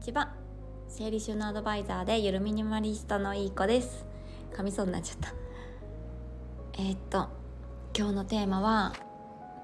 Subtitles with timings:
[0.00, 0.32] ちは。
[0.88, 4.06] 整理収納アドバイザーでゆるミニマリストのいい子です。
[4.52, 5.34] 噛みそうになっちゃった。
[6.74, 7.28] えー、っと
[7.96, 8.94] 今日のテーマは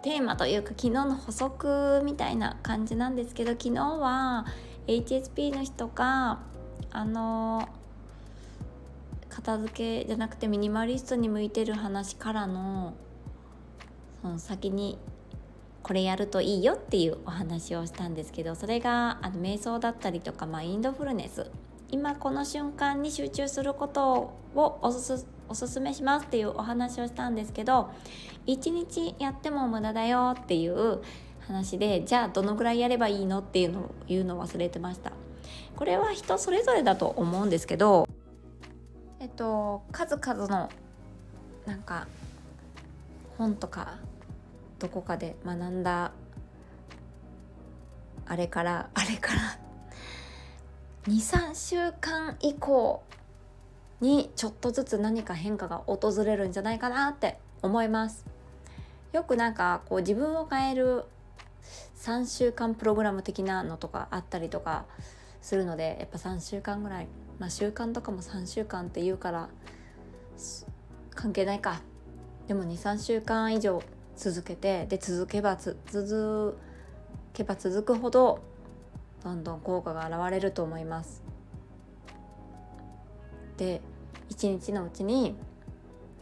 [0.03, 4.45] テーマというか昨日の補足みたいな感じなんですけど昨日は
[4.87, 6.41] HSP の人が
[6.91, 7.67] あの
[9.31, 12.93] 片付けじゃなくてミニマリストに向いてる話からの
[14.21, 14.99] その先に
[15.87, 21.49] これやるといいよっていうお話をしたんですけどそれがあの瞑想だったりとかマインドフルネス。
[21.93, 27.93] 今この瞬間に集中することをおすおすすめしますっていうお話をしたんですけど
[28.47, 31.03] 一日やっても無駄だよっていう
[31.47, 35.13] 話でじゃあどのぐらいやればいいのっていうのを言うのを忘れてました。
[35.77, 38.09] これは人それぞれだと思うんですけど
[39.21, 40.69] えっと数々の
[41.65, 42.09] なんか
[43.39, 43.99] 本とか
[44.79, 46.13] どこかで学んだ
[48.27, 49.59] あれからあれから
[51.13, 53.03] 23週間以降
[54.01, 58.27] にちょっとずつ何か変化が訪れるんじゃないかなって思います。
[59.13, 61.05] よくなんかこう自分を変える
[61.97, 64.85] 3週間プログラム的なのとかあったりとか
[65.41, 69.49] するのでやっぱ3週間ぐらいまあ習慣とかも3週間って言うから
[71.15, 71.81] 関係ないか。
[72.47, 73.83] でも23週間以上
[74.17, 76.59] 続けてで続けば続
[77.33, 78.41] けば続くほど
[79.23, 81.23] どんどん効果が現れると思います。
[83.57, 83.81] で
[84.29, 85.37] 一日のうちに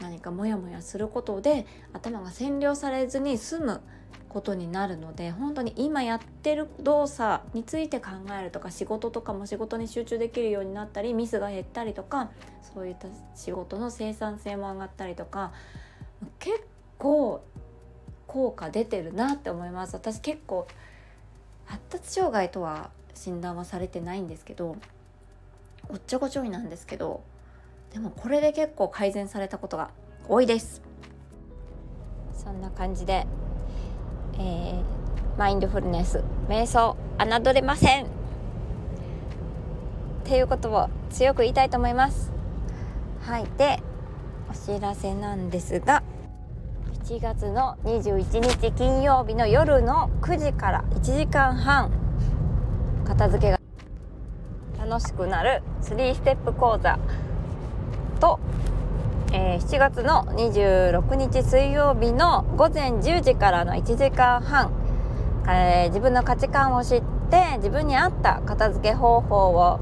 [0.00, 3.80] 何かモヤモヤすることで頭が占領されずに済む
[4.28, 12.30] ことになるので本当に今やってる動作について考えるとか仕事とかも仕事に集中できるようになったりミスが減ったりとか
[12.74, 13.06] そういった
[13.36, 15.52] 仕事の生産性も上がったりとか
[16.40, 16.66] 結
[16.98, 17.44] 構
[18.26, 19.94] 効果出てるなって思います。
[19.94, 20.66] 私結構
[21.66, 24.76] 発達障害とは診断はされてないんですけど
[25.88, 27.22] おっちょこちょいなんですけど
[27.92, 29.90] でもこれで結構改善されたことが
[30.28, 30.82] 多いです。
[32.32, 33.26] そんな感じで、
[34.34, 34.82] えー、
[35.38, 38.04] マインドフルネス瞑想侮れません。
[38.04, 38.08] っ
[40.24, 42.32] ていうことを強く言いたいと思います。
[43.22, 43.46] はい。
[43.58, 43.82] で
[44.50, 46.03] お知らせなんですが
[47.04, 51.90] 7月の21日金曜日の夜の9時から1時間半
[53.04, 53.60] 片付けが
[54.78, 56.98] 楽しくなる3ステップ講座
[58.20, 58.40] と、
[59.34, 64.72] えー、7月の26日水曜日の午前10時からの1時間半、
[65.46, 69.78] えー、自分の価値観を知って自分に合った片付け方法を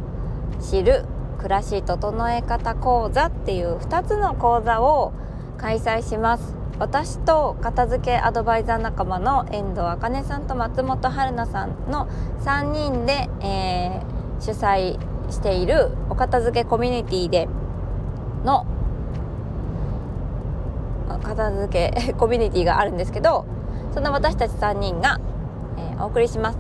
[0.61, 1.05] 知る
[1.39, 5.13] 暮らし整え方講座っていう2つの講座を
[5.57, 6.62] 開催します。
[6.79, 12.09] 私と片付けアドバイザー仲間の遠藤茜さんと松本春奈さんの
[12.41, 14.99] 3人で、えー、主催
[15.31, 17.49] しているお片付けコミュニティで
[18.45, 18.67] の
[21.23, 23.47] 片付けコミュニティがあるんですけど
[23.95, 25.21] その私たち3人が、
[25.79, 26.59] えー、お送りします。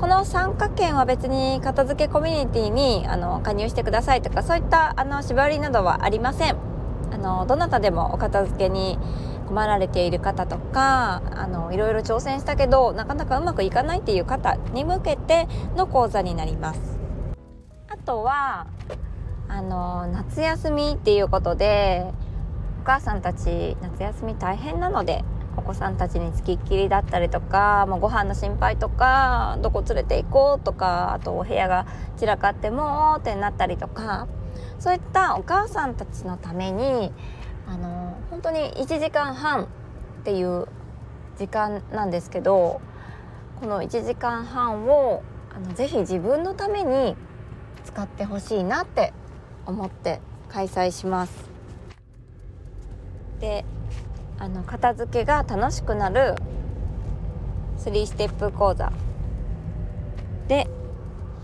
[0.00, 6.56] この参加券は別に片付けコミュニティにあの加入してくださいとかそういったあの縛りなどはありません。
[7.10, 8.97] あのどなたでもお片付けに
[9.48, 16.98] 困られている方とかあのいろいろ挑戦したけどなかなかうまくいかないっていう方に向けての講座になります。
[17.88, 18.66] あとは
[19.48, 22.04] あの夏休みっていうことで
[22.82, 25.24] お母さんたち夏休み大変なので
[25.56, 31.86] お子さんたちにつきっきりだったりとかもうご飯の心配とかどこ連れて行こうとかあとお部屋が
[32.18, 34.28] 散らかってもってなったりとか
[34.78, 37.12] そういったお母さんたちのために
[37.66, 39.66] あの本当に1時間半っ
[40.24, 40.66] ていう
[41.38, 42.80] 時間なんですけど
[43.60, 45.22] この1時間半を
[45.54, 47.16] あのぜひ自分のために
[47.84, 49.12] 使ってほしいなって
[49.66, 51.50] 思って開催します。
[53.40, 53.64] で
[54.38, 56.34] あの片付けが楽しくなる
[57.78, 58.92] 3ステップ講座
[60.48, 60.68] で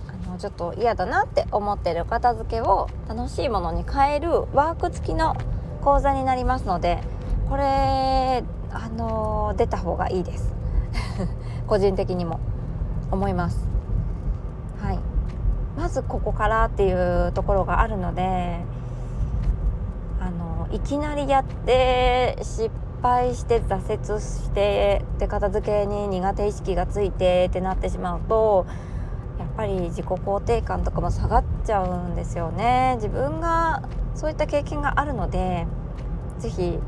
[0.09, 5.37] あのちょっと嫌だなって思ってる片付けを楽しいものに変えるワーク付きの
[5.85, 7.01] 講座になりますので
[7.49, 10.53] これあの出た方がいいです。
[11.69, 12.41] 個人的にも。
[13.15, 13.59] 思います。
[14.83, 14.99] はい。
[15.77, 18.61] まずここからっていうところがあるので
[20.21, 22.71] あのいきなりやって失
[23.03, 28.67] 敗して挫折してで片付けに苦手意識がついてってなってしまうと
[29.39, 32.95] やっぱり自己肯定感とかも下がっちゃうんですよね。
[32.97, 33.83] 自分が
[34.15, 35.67] そういった経験があるので
[36.39, 36.79] 是非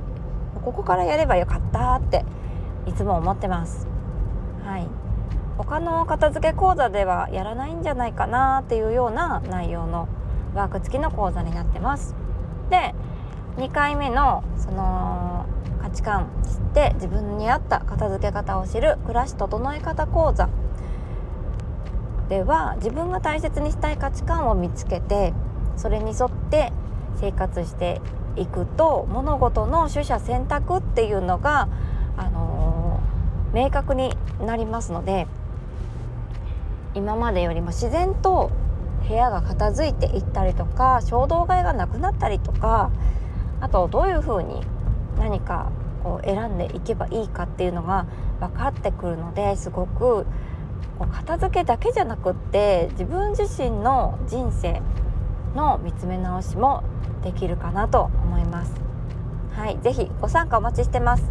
[0.64, 2.24] ここからやればよかったって
[2.86, 3.86] いつも思ってます。
[4.64, 4.86] はい。
[5.58, 10.08] 他の片付け講座ではやらないんじゃないかなっていうような内容の
[10.54, 12.14] ワーク付きの講座になってます。
[12.70, 12.94] で
[13.56, 15.46] 2回目のその
[15.80, 20.48] 価値観知って自分に合った片付け方を知る暮らし整え方講座
[22.28, 25.32] では自分が大切にしたい価値観を見つけて
[25.76, 26.72] それに沿って
[27.20, 28.00] 生活して
[28.36, 31.68] いくと物事の取捨選択っていうのが、
[32.16, 35.26] あのー、明確になりますので
[36.94, 38.50] 今までよりも自然と
[39.08, 42.90] 部屋が片付いていったりとか衝動買いがなくなったりとか
[43.60, 44.62] あとどういうふうに
[45.18, 45.70] 何か
[46.02, 48.06] こう選んでいけばいいかっていうのが
[48.40, 50.26] 分かってくるのですごく
[51.12, 54.80] 片付けだけじゃなくって自分自身の人生
[55.54, 56.84] の見つめ直しも
[57.22, 58.74] できるかなと思います。
[59.52, 61.24] はいぜひご参加お待ちしてます。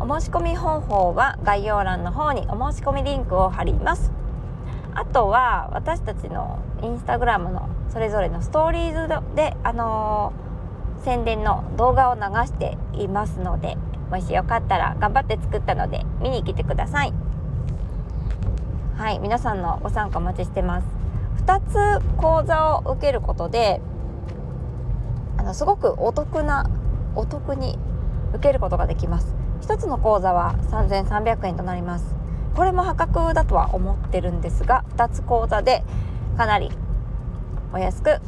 [0.00, 4.12] お申し込み方法は概要欄の方にお申し込みリンクを貼ります。
[4.94, 13.76] あとは私たちのインスタグラムのそれぞれのストーリーズであのー、宣伝の動画を流していますので
[14.10, 17.27] もしよかったら頑張って作ったので見に来てください。
[18.98, 20.86] はい皆さんのご参加お待ちしてます。
[21.46, 23.80] 2つ講座を受けることで
[25.36, 26.68] あのすごくお得な
[27.14, 27.78] お得に
[28.34, 29.36] 受けることができます。
[29.60, 32.16] 1つの講座は3300円となります。
[32.56, 35.84] これも破格だとは思ってるんですが2つ講座で
[36.36, 36.72] かなり
[37.72, 38.20] お安く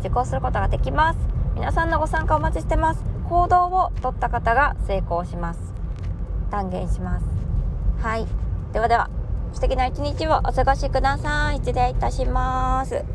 [0.00, 1.18] 受講することができます。
[1.54, 3.02] 皆さんのご参加お待ちしてます。
[3.30, 5.60] 行動を取った方が成功します。
[6.50, 7.26] 断言します。
[8.02, 8.26] はい。
[8.74, 9.23] ではでは。
[9.54, 11.56] 素敵な一日をお過ごしください。
[11.58, 13.13] 失礼いたします。